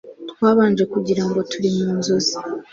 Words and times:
twabanje 0.31 0.83
kugira 0.93 1.23
ngo 1.27 1.39
turi 1.51 1.69
mu 1.77 1.87
nzozi 1.97 2.35